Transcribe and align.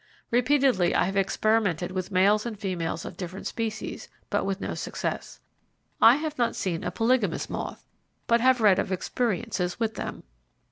Repeatedly 0.31 0.95
I 0.95 1.03
have 1.03 1.15
experimented 1.15 1.91
with 1.91 2.09
males 2.09 2.43
and 2.43 2.57
females 2.57 3.05
of 3.05 3.17
different 3.17 3.45
species, 3.45 4.09
but 4.31 4.45
with 4.47 4.59
no 4.59 4.73
success. 4.73 5.39
I 6.01 6.15
have 6.15 6.39
not 6.39 6.55
seem 6.55 6.83
a 6.83 6.89
polygamous 6.89 7.51
moth; 7.51 7.85
but 8.25 8.41
have 8.41 8.61
read 8.61 8.79
of 8.79 8.91
experiences 8.91 9.79
with 9.79 9.93
them. 9.93 10.23